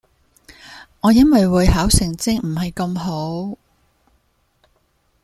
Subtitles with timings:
[1.01, 3.55] 我因為會考成績唔係咁好